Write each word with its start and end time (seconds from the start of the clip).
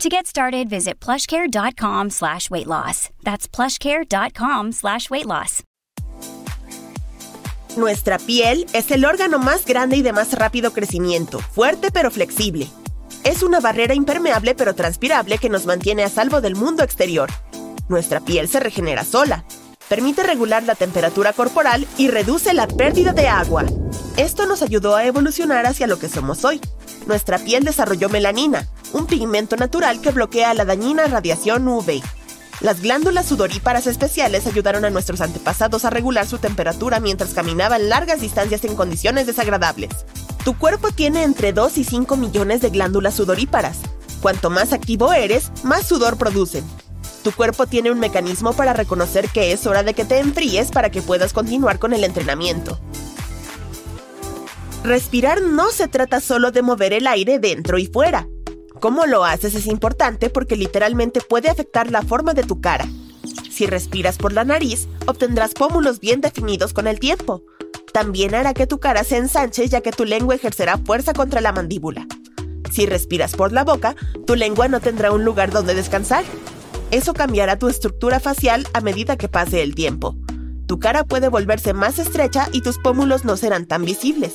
To 0.00 0.08
get 0.08 0.26
started, 0.26 0.68
visit 0.68 0.98
plushcare.com 1.00 2.10
slash 2.10 2.50
weight 2.50 2.66
loss. 2.66 3.10
That's 3.22 3.46
plushcare.com 3.48 4.72
slash 4.72 5.08
weight 5.08 5.26
loss. 5.26 5.62
Nuestra 7.76 8.18
piel 8.18 8.66
es 8.72 8.90
el 8.90 9.04
órgano 9.04 9.38
más 9.38 9.64
grande 9.64 9.96
y 9.96 10.02
de 10.02 10.12
más 10.12 10.32
rápido 10.32 10.72
crecimiento, 10.72 11.38
fuerte 11.38 11.90
pero 11.92 12.10
flexible. 12.10 12.68
Es 13.24 13.42
una 13.42 13.60
barrera 13.60 13.94
impermeable 13.94 14.54
pero 14.54 14.74
transpirable 14.74 15.38
que 15.38 15.48
nos 15.48 15.64
mantiene 15.64 16.02
a 16.04 16.08
salvo 16.08 16.40
del 16.40 16.54
mundo 16.56 16.82
exterior. 16.82 17.30
Nuestra 17.88 18.20
piel 18.20 18.48
se 18.48 18.60
regenera 18.60 19.04
sola, 19.04 19.44
permite 19.88 20.22
regular 20.22 20.64
la 20.64 20.74
temperatura 20.74 21.32
corporal 21.32 21.86
y 21.98 22.08
reduce 22.08 22.52
la 22.52 22.66
pérdida 22.66 23.12
de 23.12 23.28
agua. 23.28 23.64
Esto 24.16 24.46
nos 24.46 24.62
ayudó 24.62 24.94
a 24.96 25.04
evolucionar 25.04 25.66
hacia 25.66 25.86
lo 25.86 25.98
que 25.98 26.08
somos 26.08 26.44
hoy. 26.44 26.60
Nuestra 27.06 27.38
piel 27.38 27.64
desarrolló 27.64 28.08
melanina, 28.08 28.68
un 28.92 29.06
pigmento 29.06 29.56
natural 29.56 30.00
que 30.00 30.10
bloquea 30.10 30.54
la 30.54 30.64
dañina 30.64 31.06
radiación 31.06 31.66
UV. 31.66 32.02
Las 32.60 32.80
glándulas 32.80 33.26
sudoríparas 33.26 33.86
especiales 33.86 34.46
ayudaron 34.46 34.84
a 34.84 34.90
nuestros 34.90 35.20
antepasados 35.20 35.84
a 35.84 35.90
regular 35.90 36.26
su 36.26 36.38
temperatura 36.38 37.00
mientras 37.00 37.34
caminaban 37.34 37.88
largas 37.88 38.20
distancias 38.20 38.64
en 38.64 38.76
condiciones 38.76 39.26
desagradables. 39.26 39.90
Tu 40.44 40.56
cuerpo 40.56 40.90
tiene 40.90 41.24
entre 41.24 41.52
2 41.52 41.78
y 41.78 41.84
5 41.84 42.16
millones 42.16 42.60
de 42.60 42.70
glándulas 42.70 43.14
sudoríparas. 43.14 43.78
Cuanto 44.20 44.50
más 44.50 44.72
activo 44.72 45.12
eres, 45.12 45.50
más 45.62 45.86
sudor 45.86 46.16
producen. 46.16 46.64
Tu 47.22 47.32
cuerpo 47.32 47.66
tiene 47.66 47.90
un 47.90 47.98
mecanismo 47.98 48.52
para 48.52 48.74
reconocer 48.74 49.28
que 49.30 49.52
es 49.52 49.66
hora 49.66 49.82
de 49.82 49.94
que 49.94 50.04
te 50.04 50.18
enfríes 50.18 50.70
para 50.70 50.90
que 50.90 51.02
puedas 51.02 51.32
continuar 51.32 51.78
con 51.78 51.92
el 51.94 52.04
entrenamiento. 52.04 52.78
Respirar 54.84 55.40
no 55.40 55.70
se 55.70 55.88
trata 55.88 56.20
solo 56.20 56.50
de 56.50 56.60
mover 56.60 56.92
el 56.92 57.06
aire 57.06 57.38
dentro 57.38 57.78
y 57.78 57.86
fuera. 57.86 58.28
Cómo 58.84 59.06
lo 59.06 59.24
haces 59.24 59.54
es 59.54 59.66
importante 59.66 60.28
porque 60.28 60.56
literalmente 60.56 61.22
puede 61.22 61.48
afectar 61.48 61.90
la 61.90 62.02
forma 62.02 62.34
de 62.34 62.42
tu 62.42 62.60
cara. 62.60 62.86
Si 63.50 63.64
respiras 63.64 64.18
por 64.18 64.34
la 64.34 64.44
nariz, 64.44 64.88
obtendrás 65.06 65.54
pómulos 65.54 66.00
bien 66.00 66.20
definidos 66.20 66.74
con 66.74 66.86
el 66.86 67.00
tiempo. 67.00 67.42
También 67.94 68.34
hará 68.34 68.52
que 68.52 68.66
tu 68.66 68.80
cara 68.80 69.02
se 69.02 69.16
ensanche 69.16 69.66
ya 69.68 69.80
que 69.80 69.90
tu 69.90 70.04
lengua 70.04 70.34
ejercerá 70.34 70.76
fuerza 70.76 71.14
contra 71.14 71.40
la 71.40 71.52
mandíbula. 71.52 72.06
Si 72.72 72.84
respiras 72.84 73.34
por 73.34 73.52
la 73.52 73.64
boca, 73.64 73.96
tu 74.26 74.36
lengua 74.36 74.68
no 74.68 74.80
tendrá 74.80 75.12
un 75.12 75.24
lugar 75.24 75.50
donde 75.50 75.74
descansar. 75.74 76.26
Eso 76.90 77.14
cambiará 77.14 77.58
tu 77.58 77.70
estructura 77.70 78.20
facial 78.20 78.68
a 78.74 78.82
medida 78.82 79.16
que 79.16 79.30
pase 79.30 79.62
el 79.62 79.74
tiempo. 79.74 80.14
Tu 80.66 80.78
cara 80.78 81.04
puede 81.04 81.28
volverse 81.28 81.72
más 81.72 81.98
estrecha 81.98 82.50
y 82.52 82.60
tus 82.60 82.76
pómulos 82.76 83.24
no 83.24 83.38
serán 83.38 83.64
tan 83.64 83.86
visibles. 83.86 84.34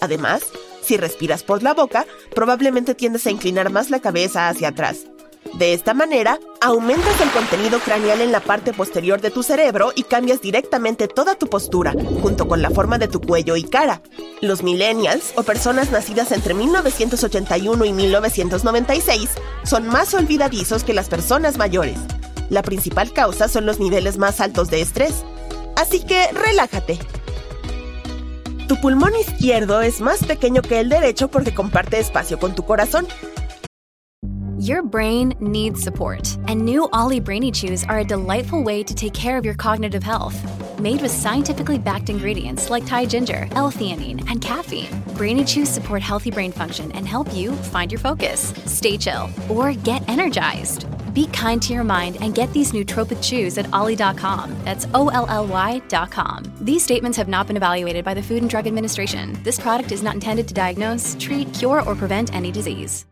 Además, 0.00 0.44
si 0.82 0.96
respiras 0.96 1.42
por 1.42 1.62
la 1.62 1.74
boca, 1.74 2.06
probablemente 2.34 2.94
tiendes 2.94 3.26
a 3.26 3.30
inclinar 3.30 3.70
más 3.70 3.90
la 3.90 4.00
cabeza 4.00 4.48
hacia 4.48 4.68
atrás. 4.68 5.06
De 5.54 5.74
esta 5.74 5.92
manera, 5.92 6.38
aumentas 6.62 7.20
el 7.20 7.30
contenido 7.30 7.78
craneal 7.80 8.22
en 8.22 8.32
la 8.32 8.40
parte 8.40 8.72
posterior 8.72 9.20
de 9.20 9.30
tu 9.30 9.42
cerebro 9.42 9.92
y 9.94 10.04
cambias 10.04 10.40
directamente 10.40 11.08
toda 11.08 11.34
tu 11.34 11.48
postura, 11.48 11.92
junto 12.22 12.48
con 12.48 12.62
la 12.62 12.70
forma 12.70 12.98
de 12.98 13.08
tu 13.08 13.20
cuello 13.20 13.56
y 13.56 13.64
cara. 13.64 14.00
Los 14.40 14.62
millennials, 14.62 15.32
o 15.36 15.42
personas 15.42 15.90
nacidas 15.90 16.32
entre 16.32 16.54
1981 16.54 17.84
y 17.84 17.92
1996, 17.92 19.30
son 19.64 19.88
más 19.88 20.14
olvidadizos 20.14 20.84
que 20.84 20.94
las 20.94 21.08
personas 21.08 21.58
mayores. 21.58 21.98
La 22.48 22.62
principal 22.62 23.12
causa 23.12 23.48
son 23.48 23.66
los 23.66 23.78
niveles 23.78 24.16
más 24.16 24.40
altos 24.40 24.70
de 24.70 24.80
estrés. 24.80 25.24
Así 25.76 26.00
que 26.04 26.28
relájate. 26.32 26.98
Tu 28.72 28.80
pulmón 28.80 29.14
izquierdo 29.14 29.82
es 29.82 30.00
más 30.00 30.24
pequeño 30.24 30.62
que 30.62 30.80
el 30.80 30.88
derecho 30.88 31.28
porque 31.28 31.52
comparte 31.52 31.98
espacio 31.98 32.38
con 32.38 32.54
tu 32.54 32.62
corazón. 32.62 33.06
Your 34.58 34.82
brain 34.82 35.34
needs 35.40 35.82
support, 35.82 36.38
and 36.48 36.64
new 36.64 36.88
Ollie 36.94 37.20
Brainy 37.20 37.52
Chews 37.52 37.84
are 37.84 37.98
a 37.98 38.04
delightful 38.04 38.62
way 38.62 38.82
to 38.82 38.94
take 38.94 39.12
care 39.12 39.36
of 39.36 39.44
your 39.44 39.56
cognitive 39.56 40.02
health. 40.02 40.34
Made 40.80 41.02
with 41.02 41.10
scientifically 41.10 41.78
backed 41.78 42.08
ingredients 42.08 42.70
like 42.70 42.86
Thai 42.86 43.04
ginger, 43.04 43.46
L-theanine, 43.50 44.26
and 44.30 44.40
caffeine, 44.40 44.88
Brainy 45.18 45.44
Chews 45.44 45.68
support 45.68 46.00
healthy 46.00 46.30
brain 46.30 46.50
function 46.50 46.90
and 46.92 47.06
help 47.06 47.28
you 47.34 47.52
find 47.74 47.92
your 47.92 47.98
focus, 47.98 48.54
stay 48.64 48.96
chill, 48.96 49.28
or 49.50 49.74
get 49.74 50.02
energized. 50.08 50.86
Be 51.12 51.26
kind 51.28 51.60
to 51.62 51.72
your 51.72 51.84
mind 51.84 52.16
and 52.20 52.34
get 52.34 52.52
these 52.52 52.72
nootropic 52.72 53.22
chews 53.22 53.58
at 53.58 53.66
ollie.com. 53.72 54.50
That's 54.64 54.86
O 54.94 55.08
L 55.08 55.26
L 55.28 55.46
Y.com. 55.46 56.44
These 56.60 56.82
statements 56.82 57.18
have 57.18 57.28
not 57.28 57.46
been 57.46 57.56
evaluated 57.56 58.04
by 58.04 58.14
the 58.14 58.22
Food 58.22 58.42
and 58.42 58.50
Drug 58.50 58.66
Administration. 58.66 59.38
This 59.44 59.60
product 59.60 59.92
is 59.92 60.02
not 60.02 60.14
intended 60.14 60.48
to 60.48 60.54
diagnose, 60.54 61.16
treat, 61.20 61.52
cure, 61.52 61.82
or 61.82 61.94
prevent 61.94 62.34
any 62.34 62.50
disease. 62.50 63.06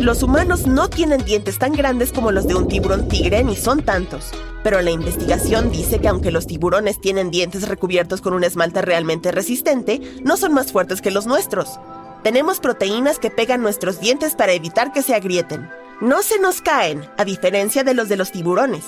Los 0.00 0.22
humanos 0.22 0.66
no 0.66 0.88
tienen 0.88 1.24
dientes 1.24 1.58
tan 1.58 1.72
grandes 1.72 2.12
como 2.12 2.32
los 2.32 2.46
de 2.46 2.54
un 2.54 2.68
tiburón 2.68 3.08
tigre 3.08 3.44
ni 3.44 3.54
son 3.54 3.82
tantos, 3.82 4.30
pero 4.62 4.80
la 4.80 4.90
investigación 4.90 5.70
dice 5.70 5.98
que 5.98 6.08
aunque 6.08 6.30
los 6.30 6.46
tiburones 6.46 7.00
tienen 7.00 7.30
dientes 7.30 7.68
recubiertos 7.68 8.22
con 8.22 8.32
un 8.32 8.44
esmalte 8.44 8.80
realmente 8.80 9.30
resistente, 9.30 10.00
no 10.24 10.38
son 10.38 10.54
más 10.54 10.72
fuertes 10.72 11.02
que 11.02 11.10
los 11.10 11.26
nuestros. 11.26 11.78
Tenemos 12.22 12.60
proteínas 12.60 13.18
que 13.18 13.30
pegan 13.30 13.60
nuestros 13.60 14.00
dientes 14.00 14.34
para 14.34 14.52
evitar 14.52 14.92
que 14.92 15.02
se 15.02 15.14
agrieten. 15.14 15.68
No 16.00 16.22
se 16.22 16.38
nos 16.38 16.62
caen, 16.62 17.04
a 17.18 17.26
diferencia 17.26 17.84
de 17.84 17.92
los 17.92 18.08
de 18.08 18.16
los 18.16 18.32
tiburones. 18.32 18.84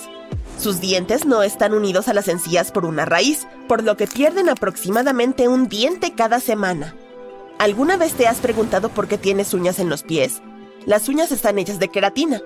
Sus 0.59 0.81
dientes 0.81 1.25
no 1.25 1.43
están 1.43 1.75
unidos 1.75 2.07
a 2.07 2.13
las 2.15 2.27
encías 2.27 2.71
por 2.71 2.85
una 2.85 3.05
raíz, 3.05 3.45
por 3.67 3.83
lo 3.83 3.95
que 3.97 4.07
pierden 4.07 4.49
aproximadamente 4.49 5.47
un 5.47 5.67
diente 5.67 6.13
cada 6.15 6.39
semana. 6.39 6.95
¿Alguna 7.59 7.97
vez 7.97 8.13
te 8.13 8.25
has 8.25 8.37
preguntado 8.37 8.89
por 8.89 9.07
qué 9.07 9.19
tienes 9.19 9.53
uñas 9.53 9.77
en 9.77 9.89
los 9.89 10.01
pies? 10.01 10.41
Las 10.87 11.07
uñas 11.07 11.31
están 11.31 11.59
hechas 11.59 11.77
de 11.77 11.89
queratina. 11.89 12.41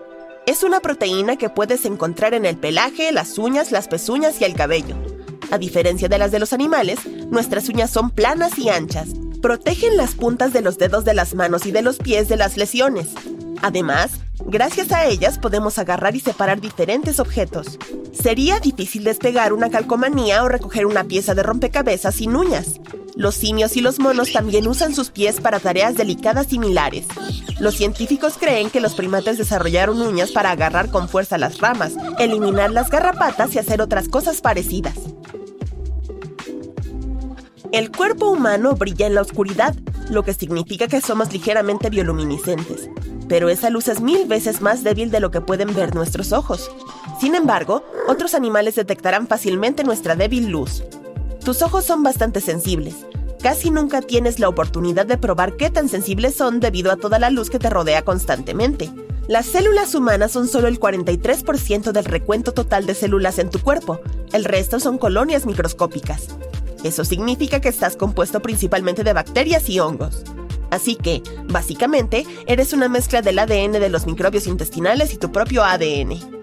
Es 0.45 0.63
una 0.63 0.81
proteína 0.81 1.37
que 1.37 1.49
puedes 1.49 1.85
encontrar 1.85 2.33
en 2.33 2.45
el 2.45 2.57
pelaje, 2.57 3.13
las 3.13 3.37
uñas, 3.37 3.71
las 3.71 3.87
pezuñas 3.87 4.41
y 4.41 4.43
el 4.43 4.53
cabello. 4.53 4.97
A 5.49 5.57
diferencia 5.57 6.09
de 6.09 6.17
las 6.17 6.31
de 6.31 6.39
los 6.39 6.51
animales, 6.51 6.99
nuestras 7.31 7.69
uñas 7.69 7.89
son 7.89 8.09
planas 8.09 8.59
y 8.59 8.67
anchas. 8.67 9.07
Protegen 9.41 9.95
las 9.95 10.15
puntas 10.15 10.51
de 10.51 10.61
los 10.61 10.77
dedos 10.77 11.05
de 11.05 11.13
las 11.13 11.35
manos 11.35 11.65
y 11.65 11.71
de 11.71 11.83
los 11.83 11.99
pies 11.99 12.27
de 12.27 12.35
las 12.35 12.57
lesiones. 12.57 13.07
Además, 13.61 14.11
gracias 14.45 14.91
a 14.91 15.05
ellas 15.05 15.39
podemos 15.39 15.77
agarrar 15.79 16.15
y 16.15 16.19
separar 16.19 16.61
diferentes 16.61 17.19
objetos. 17.19 17.77
Sería 18.13 18.59
difícil 18.59 19.03
despegar 19.03 19.53
una 19.53 19.69
calcomanía 19.69 20.43
o 20.43 20.49
recoger 20.49 20.85
una 20.85 21.03
pieza 21.03 21.35
de 21.35 21.43
rompecabezas 21.43 22.15
sin 22.15 22.35
uñas. 22.35 22.79
Los 23.15 23.35
simios 23.35 23.75
y 23.75 23.81
los 23.81 23.99
monos 23.99 24.31
también 24.31 24.67
usan 24.67 24.93
sus 24.93 25.09
pies 25.09 25.41
para 25.41 25.59
tareas 25.59 25.95
delicadas 25.95 26.47
similares. 26.47 27.07
Los 27.59 27.75
científicos 27.75 28.37
creen 28.39 28.69
que 28.69 28.79
los 28.79 28.93
primates 28.93 29.39
desarrollaron 29.39 30.01
uñas 30.01 30.31
para 30.31 30.51
agarrar 30.51 30.91
con 30.91 31.09
fuerza 31.09 31.39
las 31.39 31.57
ramas, 31.57 31.93
eliminar 32.19 32.71
las 32.71 32.91
garrapatas 32.91 33.55
y 33.55 33.59
hacer 33.59 33.81
otras 33.81 34.07
cosas 34.07 34.41
parecidas. 34.41 34.93
El 37.73 37.91
cuerpo 37.91 38.31
humano 38.31 38.75
brilla 38.75 39.07
en 39.07 39.15
la 39.15 39.21
oscuridad, 39.21 39.75
lo 40.09 40.23
que 40.23 40.33
significa 40.33 40.87
que 40.87 41.01
somos 41.01 41.33
ligeramente 41.33 41.89
bioluminiscentes, 41.89 42.89
pero 43.27 43.49
esa 43.49 43.69
luz 43.69 43.89
es 43.89 43.99
mil 43.99 44.25
veces 44.25 44.61
más 44.61 44.85
débil 44.85 45.11
de 45.11 45.19
lo 45.19 45.31
que 45.31 45.41
pueden 45.41 45.75
ver 45.75 45.93
nuestros 45.93 46.31
ojos. 46.31 46.71
Sin 47.19 47.35
embargo, 47.35 47.83
otros 48.07 48.35
animales 48.35 48.75
detectarán 48.75 49.27
fácilmente 49.27 49.83
nuestra 49.83 50.15
débil 50.15 50.47
luz. 50.47 50.81
Tus 51.43 51.61
ojos 51.61 51.83
son 51.83 52.03
bastante 52.03 52.39
sensibles. 52.39 52.95
Casi 53.43 53.69
nunca 53.69 54.01
tienes 54.01 54.39
la 54.39 54.47
oportunidad 54.47 55.05
de 55.05 55.17
probar 55.17 55.57
qué 55.57 55.69
tan 55.69 55.89
sensibles 55.89 56.35
son 56.35 56.61
debido 56.61 56.89
a 56.89 56.95
toda 56.95 57.19
la 57.19 57.29
luz 57.29 57.49
que 57.49 57.59
te 57.59 57.69
rodea 57.69 58.03
constantemente. 58.03 58.89
Las 59.27 59.45
células 59.45 59.93
humanas 59.93 60.31
son 60.31 60.47
solo 60.47 60.69
el 60.69 60.79
43% 60.79 61.91
del 61.91 62.05
recuento 62.05 62.53
total 62.53 62.85
de 62.85 62.95
células 62.95 63.39
en 63.39 63.49
tu 63.49 63.59
cuerpo, 63.59 63.99
el 64.31 64.45
resto 64.45 64.79
son 64.79 64.97
colonias 64.97 65.45
microscópicas. 65.45 66.29
Eso 66.83 67.03
significa 67.03 67.59
que 67.59 67.69
estás 67.69 67.95
compuesto 67.95 68.41
principalmente 68.41 69.03
de 69.03 69.13
bacterias 69.13 69.69
y 69.69 69.79
hongos. 69.79 70.23
Así 70.69 70.95
que, 70.95 71.23
básicamente, 71.45 72.25
eres 72.45 72.73
una 72.73 72.89
mezcla 72.89 73.21
del 73.21 73.39
ADN 73.39 73.73
de 73.73 73.89
los 73.89 74.05
microbios 74.05 74.47
intestinales 74.47 75.13
y 75.13 75.17
tu 75.17 75.31
propio 75.31 75.63
ADN. 75.63 76.37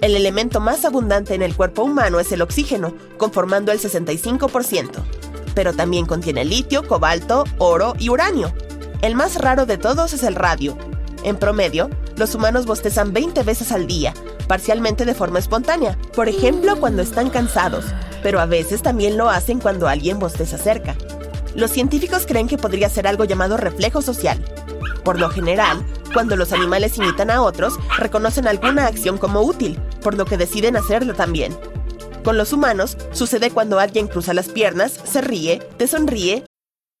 El 0.00 0.16
elemento 0.16 0.60
más 0.60 0.84
abundante 0.84 1.34
en 1.34 1.42
el 1.42 1.56
cuerpo 1.56 1.82
humano 1.82 2.20
es 2.20 2.30
el 2.32 2.42
oxígeno, 2.42 2.94
conformando 3.16 3.72
el 3.72 3.80
65%, 3.80 4.90
pero 5.54 5.72
también 5.72 6.06
contiene 6.06 6.44
litio, 6.44 6.86
cobalto, 6.86 7.44
oro 7.58 7.94
y 7.98 8.10
uranio. 8.10 8.52
El 9.02 9.14
más 9.14 9.36
raro 9.36 9.66
de 9.66 9.78
todos 9.78 10.12
es 10.12 10.22
el 10.22 10.34
radio. 10.34 10.76
En 11.24 11.36
promedio, 11.36 11.88
los 12.16 12.34
humanos 12.34 12.66
bostezan 12.66 13.12
20 13.12 13.42
veces 13.44 13.72
al 13.72 13.86
día, 13.86 14.12
parcialmente 14.46 15.04
de 15.04 15.14
forma 15.14 15.38
espontánea, 15.38 15.96
por 16.14 16.28
ejemplo 16.28 16.76
cuando 16.76 17.02
están 17.02 17.30
cansados, 17.30 17.86
pero 18.24 18.40
a 18.40 18.46
veces 18.46 18.80
también 18.80 19.18
lo 19.18 19.28
hacen 19.28 19.60
cuando 19.60 19.86
alguien 19.86 20.18
bosteza 20.18 20.56
cerca. 20.56 20.96
Los 21.54 21.70
científicos 21.70 22.24
creen 22.26 22.48
que 22.48 22.56
podría 22.56 22.88
ser 22.88 23.06
algo 23.06 23.26
llamado 23.26 23.58
reflejo 23.58 24.00
social. 24.00 24.42
Por 25.04 25.20
lo 25.20 25.28
general, 25.28 25.84
cuando 26.14 26.34
los 26.34 26.54
animales 26.54 26.96
imitan 26.96 27.30
a 27.30 27.42
otros, 27.42 27.74
reconocen 27.98 28.48
alguna 28.48 28.86
acción 28.86 29.18
como 29.18 29.42
útil, 29.42 29.78
por 30.02 30.14
lo 30.14 30.24
que 30.24 30.38
deciden 30.38 30.74
hacerlo 30.74 31.12
también. 31.12 31.54
Con 32.24 32.38
los 32.38 32.54
humanos, 32.54 32.96
sucede 33.12 33.50
cuando 33.50 33.78
alguien 33.78 34.08
cruza 34.08 34.32
las 34.32 34.48
piernas, 34.48 34.98
se 35.04 35.20
ríe, 35.20 35.58
te 35.76 35.86
sonríe 35.86 36.46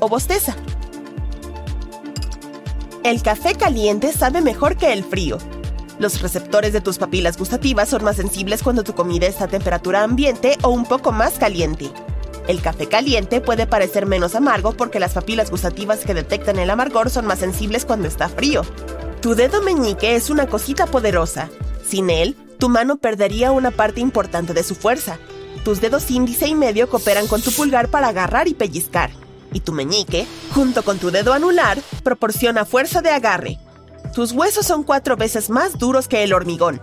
O 0.00 0.08
bosteza. 0.08 0.56
El 3.04 3.22
café 3.22 3.54
caliente 3.54 4.12
sabe 4.12 4.40
mejor 4.40 4.76
que 4.76 4.92
el 4.92 5.04
frío. 5.04 5.36
Los 5.98 6.22
receptores 6.22 6.72
de 6.72 6.80
tus 6.80 6.96
papilas 6.96 7.36
gustativas 7.36 7.90
son 7.90 8.02
más 8.02 8.16
sensibles 8.16 8.62
cuando 8.62 8.82
tu 8.82 8.94
comida 8.94 9.26
está 9.26 9.44
a 9.44 9.48
temperatura 9.48 10.02
ambiente 10.02 10.56
o 10.62 10.70
un 10.70 10.86
poco 10.86 11.12
más 11.12 11.34
caliente. 11.34 11.90
El 12.48 12.62
café 12.62 12.86
caliente 12.86 13.42
puede 13.42 13.66
parecer 13.66 14.06
menos 14.06 14.34
amargo 14.34 14.72
porque 14.72 15.00
las 15.00 15.12
papilas 15.12 15.50
gustativas 15.50 16.00
que 16.00 16.14
detectan 16.14 16.58
el 16.58 16.70
amargor 16.70 17.10
son 17.10 17.26
más 17.26 17.40
sensibles 17.40 17.84
cuando 17.84 18.08
está 18.08 18.30
frío. 18.30 18.62
Tu 19.20 19.34
dedo 19.34 19.62
meñique 19.62 20.16
es 20.16 20.30
una 20.30 20.46
cosita 20.46 20.86
poderosa. 20.86 21.50
Sin 21.86 22.10
él, 22.10 22.36
tu 22.58 22.70
mano 22.70 22.96
perdería 22.96 23.52
una 23.52 23.70
parte 23.70 24.00
importante 24.00 24.54
de 24.54 24.62
su 24.62 24.74
fuerza. 24.74 25.18
Tus 25.62 25.82
dedos 25.82 26.10
índice 26.10 26.48
y 26.48 26.54
medio 26.54 26.88
cooperan 26.88 27.26
con 27.26 27.42
tu 27.42 27.52
pulgar 27.52 27.88
para 27.88 28.08
agarrar 28.08 28.48
y 28.48 28.54
pellizcar 28.54 29.23
y 29.54 29.60
tu 29.60 29.72
meñique, 29.72 30.26
junto 30.52 30.82
con 30.82 30.98
tu 30.98 31.10
dedo 31.10 31.32
anular, 31.32 31.78
proporciona 32.02 32.66
fuerza 32.66 33.00
de 33.00 33.10
agarre. 33.10 33.58
Tus 34.14 34.32
huesos 34.32 34.66
son 34.66 34.82
cuatro 34.82 35.16
veces 35.16 35.48
más 35.48 35.78
duros 35.78 36.06
que 36.06 36.22
el 36.22 36.34
hormigón. 36.34 36.82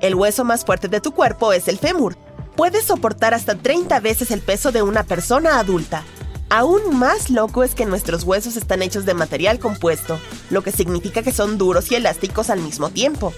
El 0.00 0.14
hueso 0.14 0.44
más 0.44 0.64
fuerte 0.64 0.88
de 0.88 1.00
tu 1.00 1.12
cuerpo 1.12 1.52
es 1.52 1.68
el 1.68 1.78
fémur. 1.78 2.16
Puedes 2.56 2.86
soportar 2.86 3.34
hasta 3.34 3.54
30 3.54 4.00
veces 4.00 4.30
el 4.30 4.40
peso 4.40 4.72
de 4.72 4.82
una 4.82 5.04
persona 5.04 5.58
adulta. 5.58 6.02
Aún 6.48 6.98
más 6.98 7.30
loco 7.30 7.62
es 7.62 7.74
que 7.74 7.86
nuestros 7.86 8.24
huesos 8.24 8.56
están 8.56 8.82
hechos 8.82 9.06
de 9.06 9.14
material 9.14 9.58
compuesto, 9.58 10.18
lo 10.50 10.62
que 10.62 10.72
significa 10.72 11.22
que 11.22 11.32
son 11.32 11.56
duros 11.56 11.90
y 11.90 11.94
elásticos 11.94 12.50
al 12.50 12.60
mismo 12.60 12.90
tiempo. 12.90 13.32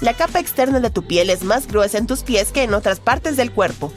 La 0.00 0.12
capa 0.12 0.40
externa 0.40 0.80
de 0.80 0.90
tu 0.90 1.06
piel 1.06 1.30
es 1.30 1.42
más 1.42 1.66
gruesa 1.66 1.96
en 1.96 2.06
tus 2.06 2.22
pies 2.22 2.52
que 2.52 2.64
en 2.64 2.74
otras 2.74 3.00
partes 3.00 3.36
del 3.38 3.50
cuerpo, 3.50 3.92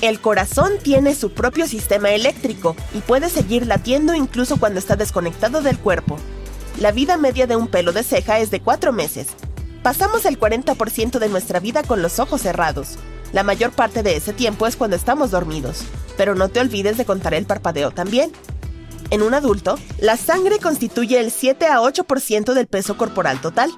el 0.00 0.20
corazón 0.20 0.72
tiene 0.82 1.14
su 1.14 1.32
propio 1.32 1.66
sistema 1.66 2.10
eléctrico 2.10 2.74
y 2.94 3.00
puede 3.00 3.28
seguir 3.28 3.66
latiendo 3.66 4.14
incluso 4.14 4.56
cuando 4.58 4.78
está 4.78 4.96
desconectado 4.96 5.62
del 5.62 5.78
cuerpo. 5.78 6.18
La 6.78 6.92
vida 6.92 7.16
media 7.16 7.46
de 7.46 7.56
un 7.56 7.68
pelo 7.68 7.92
de 7.92 8.02
ceja 8.02 8.38
es 8.38 8.50
de 8.50 8.60
4 8.60 8.92
meses. 8.92 9.28
Pasamos 9.82 10.24
el 10.24 10.38
40% 10.38 11.18
de 11.18 11.28
nuestra 11.28 11.60
vida 11.60 11.82
con 11.82 12.02
los 12.02 12.18
ojos 12.18 12.42
cerrados. 12.42 12.96
La 13.32 13.42
mayor 13.42 13.72
parte 13.72 14.02
de 14.02 14.16
ese 14.16 14.32
tiempo 14.32 14.66
es 14.66 14.76
cuando 14.76 14.96
estamos 14.96 15.30
dormidos, 15.30 15.82
pero 16.16 16.34
no 16.34 16.48
te 16.48 16.60
olvides 16.60 16.96
de 16.96 17.04
contar 17.04 17.34
el 17.34 17.46
parpadeo 17.46 17.90
también. 17.90 18.32
En 19.10 19.22
un 19.22 19.34
adulto, 19.34 19.78
la 19.98 20.16
sangre 20.16 20.58
constituye 20.58 21.20
el 21.20 21.30
7 21.30 21.66
a 21.66 21.80
8% 21.80 22.54
del 22.54 22.66
peso 22.66 22.96
corporal 22.96 23.40
total. 23.40 23.70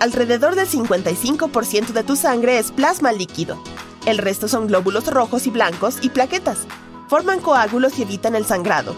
Alrededor 0.00 0.54
del 0.54 0.68
55% 0.68 1.88
de 1.88 2.02
tu 2.02 2.16
sangre 2.16 2.58
es 2.58 2.70
plasma 2.70 3.12
líquido, 3.12 3.62
el 4.06 4.18
resto 4.18 4.46
son 4.46 4.68
glóbulos 4.68 5.06
rojos 5.08 5.46
y 5.46 5.50
blancos 5.50 5.98
y 6.00 6.10
plaquetas. 6.10 6.60
Forman 7.08 7.40
coágulos 7.40 7.98
y 7.98 8.02
evitan 8.02 8.36
el 8.36 8.46
sangrado. 8.46 8.94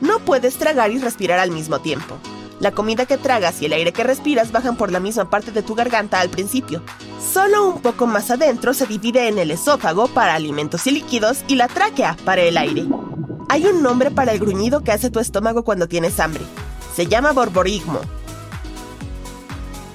No 0.00 0.18
puedes 0.20 0.56
tragar 0.56 0.90
y 0.90 0.98
respirar 0.98 1.38
al 1.38 1.50
mismo 1.50 1.80
tiempo. 1.80 2.16
La 2.58 2.72
comida 2.72 3.06
que 3.06 3.18
tragas 3.18 3.60
y 3.62 3.66
el 3.66 3.74
aire 3.74 3.92
que 3.92 4.04
respiras 4.04 4.50
bajan 4.50 4.76
por 4.76 4.90
la 4.90 5.00
misma 5.00 5.28
parte 5.28 5.52
de 5.52 5.62
tu 5.62 5.74
garganta 5.74 6.18
al 6.18 6.30
principio. 6.30 6.82
Solo 7.32 7.68
un 7.68 7.82
poco 7.82 8.06
más 8.06 8.30
adentro 8.30 8.74
se 8.74 8.86
divide 8.86 9.28
en 9.28 9.38
el 9.38 9.50
esófago 9.50 10.08
para 10.08 10.34
alimentos 10.34 10.86
y 10.86 10.92
líquidos 10.92 11.44
y 11.46 11.54
la 11.54 11.68
tráquea 11.68 12.16
para 12.24 12.42
el 12.42 12.56
aire. 12.56 12.86
Hay 13.50 13.66
un 13.66 13.82
nombre 13.82 14.10
para 14.10 14.32
el 14.32 14.40
gruñido 14.40 14.82
que 14.82 14.92
hace 14.92 15.10
tu 15.10 15.20
estómago 15.20 15.62
cuando 15.62 15.88
tienes 15.88 16.18
hambre. 16.20 16.44
Se 16.96 17.06
llama 17.06 17.32
borborigmo. 17.32 18.00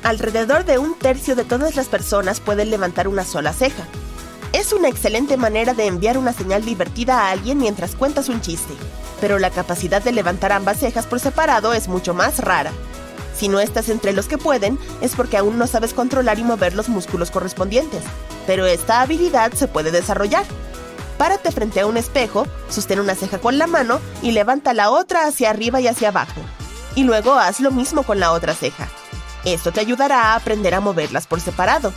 Alrededor 0.04 0.64
de 0.64 0.78
un 0.78 0.96
tercio 0.96 1.36
de 1.36 1.44
todas 1.44 1.76
las 1.76 1.88
personas 1.88 2.40
pueden 2.40 2.70
levantar 2.70 3.08
una 3.08 3.24
sola 3.24 3.52
ceja. 3.52 3.88
Es 4.64 4.72
una 4.72 4.88
excelente 4.88 5.36
manera 5.36 5.74
de 5.74 5.88
enviar 5.88 6.18
una 6.18 6.32
señal 6.32 6.64
divertida 6.64 7.20
a 7.20 7.32
alguien 7.32 7.58
mientras 7.58 7.98
cuentas 7.98 8.30
un 8.30 8.40
chiste, 8.40 8.74
pero 9.20 9.38
la 9.38 9.50
capacidad 9.50 10.02
de 10.02 10.14
levantar 10.14 10.54
ambas 10.54 10.80
cejas 10.80 11.06
por 11.06 11.20
separado 11.20 11.74
es 11.74 11.90
mucho 11.90 12.14
más 12.14 12.40
rara. 12.40 12.72
Si 13.36 13.50
no 13.50 13.60
estás 13.60 13.90
entre 13.90 14.14
los 14.14 14.28
que 14.28 14.38
pueden, 14.38 14.80
es 15.02 15.18
porque 15.18 15.36
aún 15.36 15.58
no 15.58 15.68
sabes 15.68 15.94
controlar 15.94 16.40
y 16.40 16.46
mover 16.46 16.76
los 16.76 16.88
músculos 16.88 17.30
correspondientes, 17.30 18.04
pero 18.48 18.66
esta 18.66 19.02
habilidad 19.02 19.52
se 19.52 19.68
puede 19.68 19.92
desarrollar. 19.92 20.46
Párate 21.18 21.52
frente 21.52 21.82
a 21.82 21.86
un 21.86 21.98
espejo, 21.98 22.48
sostén 22.70 23.02
una 23.02 23.16
ceja 23.16 23.40
con 23.40 23.58
la 23.58 23.68
mano 23.68 24.00
y 24.22 24.32
levanta 24.32 24.74
la 24.74 24.92
otra 24.92 25.28
hacia 25.28 25.50
arriba 25.50 25.82
y 25.82 25.90
hacia 25.90 26.08
abajo. 26.08 26.40
Y 26.96 27.04
luego 27.04 27.34
haz 27.34 27.60
lo 27.60 27.72
mismo 27.72 28.04
con 28.04 28.22
la 28.22 28.32
otra 28.32 28.54
ceja. 28.54 28.88
Esto 29.44 29.74
te 29.74 29.82
ayudará 29.82 30.22
a 30.22 30.36
aprender 30.36 30.74
a 30.74 30.80
moverlas 30.80 31.28
por 31.28 31.42
separado, 31.42 31.92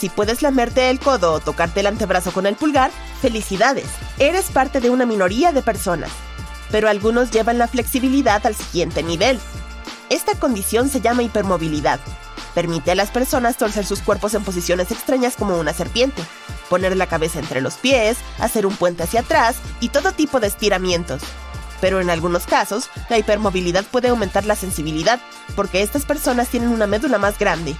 si 0.00 0.08
puedes 0.08 0.40
lamerte 0.40 0.88
el 0.88 0.98
codo 0.98 1.34
o 1.34 1.40
tocarte 1.40 1.80
el 1.80 1.86
antebrazo 1.86 2.32
con 2.32 2.46
el 2.46 2.56
pulgar, 2.56 2.90
felicidades, 3.20 3.84
eres 4.18 4.46
parte 4.46 4.80
de 4.80 4.88
una 4.88 5.04
minoría 5.04 5.52
de 5.52 5.60
personas. 5.60 6.10
Pero 6.70 6.88
algunos 6.88 7.30
llevan 7.30 7.58
la 7.58 7.68
flexibilidad 7.68 8.44
al 8.46 8.54
siguiente 8.54 9.02
nivel. 9.02 9.38
Esta 10.08 10.34
condición 10.36 10.88
se 10.88 11.02
llama 11.02 11.22
hipermovilidad. 11.22 12.00
Permite 12.54 12.92
a 12.92 12.94
las 12.94 13.10
personas 13.10 13.58
torcer 13.58 13.84
sus 13.84 14.00
cuerpos 14.00 14.32
en 14.32 14.42
posiciones 14.42 14.90
extrañas 14.90 15.36
como 15.36 15.58
una 15.58 15.74
serpiente, 15.74 16.22
poner 16.70 16.96
la 16.96 17.06
cabeza 17.06 17.38
entre 17.38 17.60
los 17.60 17.74
pies, 17.74 18.16
hacer 18.38 18.64
un 18.64 18.74
puente 18.76 19.02
hacia 19.02 19.20
atrás 19.20 19.56
y 19.80 19.90
todo 19.90 20.12
tipo 20.12 20.40
de 20.40 20.46
estiramientos. 20.46 21.20
Pero 21.82 22.00
en 22.00 22.08
algunos 22.08 22.46
casos, 22.46 22.88
la 23.10 23.18
hipermovilidad 23.18 23.84
puede 23.84 24.08
aumentar 24.08 24.46
la 24.46 24.56
sensibilidad, 24.56 25.20
porque 25.56 25.82
estas 25.82 26.06
personas 26.06 26.48
tienen 26.48 26.70
una 26.70 26.86
médula 26.86 27.18
más 27.18 27.38
grande, 27.38 27.76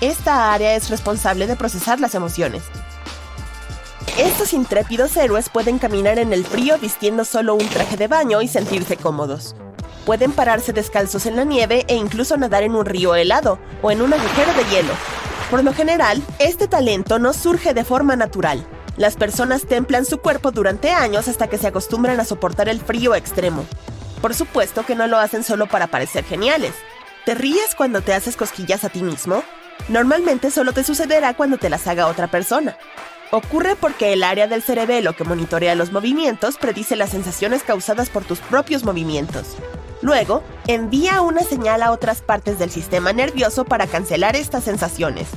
esta 0.00 0.52
área 0.52 0.74
es 0.74 0.90
responsable 0.90 1.46
de 1.46 1.56
procesar 1.56 2.00
las 2.00 2.14
emociones. 2.14 2.62
Estos 4.18 4.52
intrépidos 4.52 5.16
héroes 5.16 5.48
pueden 5.48 5.78
caminar 5.78 6.18
en 6.18 6.32
el 6.32 6.44
frío 6.44 6.78
vistiendo 6.78 7.24
solo 7.24 7.54
un 7.54 7.66
traje 7.68 7.96
de 7.96 8.08
baño 8.08 8.42
y 8.42 8.48
sentirse 8.48 8.96
cómodos. 8.96 9.54
Pueden 10.04 10.32
pararse 10.32 10.72
descalzos 10.72 11.26
en 11.26 11.36
la 11.36 11.44
nieve 11.44 11.84
e 11.88 11.94
incluso 11.94 12.36
nadar 12.36 12.62
en 12.62 12.74
un 12.74 12.84
río 12.84 13.14
helado 13.14 13.58
o 13.82 13.90
en 13.90 14.02
un 14.02 14.12
agujero 14.12 14.52
de 14.54 14.64
hielo. 14.70 14.92
Por 15.50 15.64
lo 15.64 15.72
general, 15.72 16.22
este 16.38 16.68
talento 16.68 17.18
no 17.18 17.32
surge 17.32 17.74
de 17.74 17.84
forma 17.84 18.16
natural. 18.16 18.66
Las 18.96 19.16
personas 19.16 19.66
templan 19.66 20.04
su 20.04 20.18
cuerpo 20.18 20.50
durante 20.50 20.90
años 20.90 21.28
hasta 21.28 21.48
que 21.48 21.58
se 21.58 21.68
acostumbran 21.68 22.20
a 22.20 22.24
soportar 22.24 22.68
el 22.68 22.80
frío 22.80 23.14
extremo. 23.14 23.64
Por 24.20 24.34
supuesto 24.34 24.84
que 24.84 24.94
no 24.94 25.06
lo 25.06 25.18
hacen 25.18 25.44
solo 25.44 25.66
para 25.66 25.86
parecer 25.86 26.24
geniales. 26.24 26.74
¿Te 27.24 27.34
ríes 27.34 27.74
cuando 27.74 28.00
te 28.00 28.12
haces 28.12 28.36
cosquillas 28.36 28.84
a 28.84 28.88
ti 28.88 29.02
mismo? 29.02 29.42
Normalmente 29.88 30.50
solo 30.50 30.72
te 30.72 30.84
sucederá 30.84 31.34
cuando 31.34 31.58
te 31.58 31.70
las 31.70 31.86
haga 31.86 32.06
otra 32.06 32.28
persona. 32.30 32.76
Ocurre 33.32 33.76
porque 33.76 34.12
el 34.12 34.24
área 34.24 34.48
del 34.48 34.62
cerebelo 34.62 35.14
que 35.14 35.24
monitorea 35.24 35.74
los 35.74 35.92
movimientos 35.92 36.56
predice 36.56 36.96
las 36.96 37.10
sensaciones 37.10 37.62
causadas 37.62 38.10
por 38.10 38.24
tus 38.24 38.40
propios 38.40 38.84
movimientos. 38.84 39.56
Luego, 40.02 40.42
envía 40.66 41.20
una 41.20 41.42
señal 41.42 41.82
a 41.82 41.92
otras 41.92 42.22
partes 42.22 42.58
del 42.58 42.70
sistema 42.70 43.12
nervioso 43.12 43.64
para 43.64 43.86
cancelar 43.86 44.34
estas 44.34 44.64
sensaciones, 44.64 45.28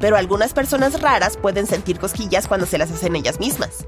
pero 0.00 0.16
algunas 0.16 0.54
personas 0.54 1.00
raras 1.00 1.36
pueden 1.36 1.66
sentir 1.66 1.98
cosquillas 1.98 2.48
cuando 2.48 2.66
se 2.66 2.78
las 2.78 2.90
hacen 2.90 3.16
ellas 3.16 3.38
mismas. 3.40 3.84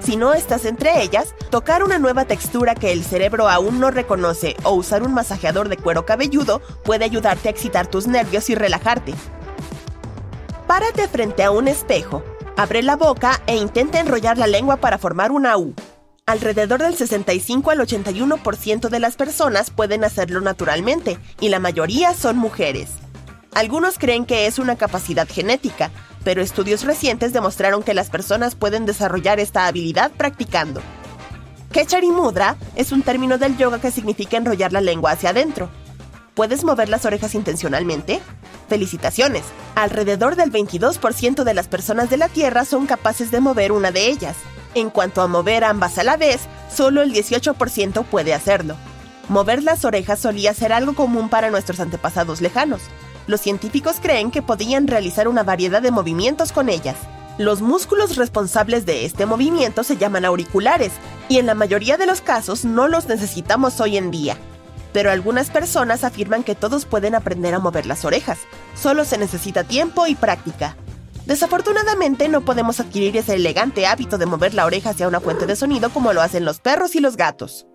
Si 0.00 0.16
no 0.16 0.34
estás 0.34 0.64
entre 0.64 1.02
ellas, 1.02 1.34
tocar 1.50 1.82
una 1.82 1.98
nueva 1.98 2.24
textura 2.24 2.74
que 2.74 2.92
el 2.92 3.04
cerebro 3.04 3.48
aún 3.48 3.80
no 3.80 3.90
reconoce 3.90 4.56
o 4.62 4.72
usar 4.72 5.02
un 5.02 5.14
masajeador 5.14 5.68
de 5.68 5.76
cuero 5.76 6.04
cabelludo 6.04 6.60
puede 6.84 7.04
ayudarte 7.04 7.48
a 7.48 7.50
excitar 7.50 7.86
tus 7.86 8.06
nervios 8.06 8.50
y 8.50 8.54
relajarte. 8.54 9.14
Párate 10.66 11.08
frente 11.08 11.42
a 11.42 11.50
un 11.50 11.68
espejo, 11.68 12.22
abre 12.56 12.82
la 12.82 12.96
boca 12.96 13.42
e 13.46 13.54
intenta 13.54 14.00
enrollar 14.00 14.38
la 14.38 14.46
lengua 14.46 14.76
para 14.76 14.96
formar 14.96 15.30
una 15.30 15.58
U. 15.58 15.74
Alrededor 16.24 16.80
del 16.80 16.94
65 16.94 17.70
al 17.70 17.80
81% 17.80 18.88
de 18.88 18.98
las 18.98 19.16
personas 19.16 19.68
pueden 19.70 20.04
hacerlo 20.04 20.40
naturalmente 20.40 21.18
y 21.38 21.50
la 21.50 21.58
mayoría 21.58 22.14
son 22.14 22.38
mujeres. 22.38 22.92
Algunos 23.52 23.98
creen 23.98 24.24
que 24.24 24.46
es 24.46 24.58
una 24.58 24.76
capacidad 24.76 25.28
genética, 25.28 25.90
pero 26.24 26.40
estudios 26.40 26.84
recientes 26.84 27.34
demostraron 27.34 27.82
que 27.82 27.92
las 27.92 28.08
personas 28.08 28.54
pueden 28.54 28.86
desarrollar 28.86 29.40
esta 29.40 29.66
habilidad 29.66 30.12
practicando. 30.12 30.80
Kechari 31.72 32.10
Mudra 32.10 32.56
es 32.74 32.90
un 32.90 33.02
término 33.02 33.36
del 33.36 33.58
yoga 33.58 33.80
que 33.82 33.90
significa 33.90 34.38
enrollar 34.38 34.72
la 34.72 34.80
lengua 34.80 35.10
hacia 35.10 35.30
adentro. 35.30 35.68
¿Puedes 36.34 36.64
mover 36.64 36.88
las 36.88 37.04
orejas 37.04 37.34
intencionalmente? 37.34 38.22
Felicitaciones. 38.68 39.44
Alrededor 39.74 40.36
del 40.36 40.50
22% 40.50 41.44
de 41.44 41.54
las 41.54 41.68
personas 41.68 42.10
de 42.10 42.16
la 42.16 42.28
Tierra 42.28 42.64
son 42.64 42.86
capaces 42.86 43.30
de 43.30 43.40
mover 43.40 43.72
una 43.72 43.90
de 43.90 44.08
ellas. 44.08 44.36
En 44.74 44.90
cuanto 44.90 45.22
a 45.22 45.28
mover 45.28 45.64
ambas 45.64 45.98
a 45.98 46.04
la 46.04 46.16
vez, 46.16 46.42
solo 46.74 47.02
el 47.02 47.12
18% 47.12 48.04
puede 48.04 48.34
hacerlo. 48.34 48.76
Mover 49.28 49.62
las 49.62 49.84
orejas 49.84 50.18
solía 50.18 50.52
ser 50.54 50.72
algo 50.72 50.94
común 50.94 51.28
para 51.28 51.50
nuestros 51.50 51.80
antepasados 51.80 52.40
lejanos. 52.40 52.82
Los 53.26 53.40
científicos 53.40 53.96
creen 54.02 54.30
que 54.30 54.42
podían 54.42 54.86
realizar 54.86 55.28
una 55.28 55.42
variedad 55.42 55.80
de 55.80 55.90
movimientos 55.90 56.52
con 56.52 56.68
ellas. 56.68 56.96
Los 57.38 57.62
músculos 57.62 58.16
responsables 58.16 58.86
de 58.86 59.04
este 59.04 59.26
movimiento 59.26 59.82
se 59.82 59.96
llaman 59.96 60.24
auriculares 60.24 60.92
y 61.28 61.38
en 61.38 61.46
la 61.46 61.54
mayoría 61.54 61.96
de 61.96 62.06
los 62.06 62.20
casos 62.20 62.64
no 62.64 62.86
los 62.86 63.08
necesitamos 63.08 63.80
hoy 63.80 63.96
en 63.96 64.10
día. 64.10 64.36
Pero 64.94 65.10
algunas 65.10 65.50
personas 65.50 66.04
afirman 66.04 66.44
que 66.44 66.54
todos 66.54 66.86
pueden 66.86 67.16
aprender 67.16 67.52
a 67.52 67.58
mover 67.58 67.84
las 67.84 68.06
orejas, 68.06 68.38
solo 68.76 69.04
se 69.04 69.18
necesita 69.18 69.64
tiempo 69.64 70.06
y 70.06 70.14
práctica. 70.14 70.76
Desafortunadamente 71.26 72.28
no 72.28 72.42
podemos 72.42 72.78
adquirir 72.78 73.16
ese 73.16 73.34
elegante 73.34 73.86
hábito 73.86 74.18
de 74.18 74.26
mover 74.26 74.54
la 74.54 74.64
oreja 74.64 74.90
hacia 74.90 75.08
una 75.08 75.20
fuente 75.20 75.46
de 75.46 75.56
sonido 75.56 75.90
como 75.90 76.12
lo 76.12 76.22
hacen 76.22 76.44
los 76.44 76.60
perros 76.60 76.94
y 76.94 77.00
los 77.00 77.16
gatos. 77.16 77.66